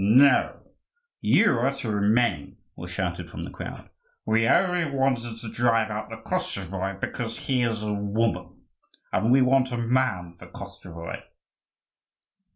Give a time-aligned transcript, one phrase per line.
[0.03, 0.55] "No,
[1.21, 3.87] you are to remain!" was shouted from the crowd.
[4.25, 8.63] "We only wanted to drive out the Koschevoi because he is a woman,
[9.13, 11.21] and we want a man for Koschevoi."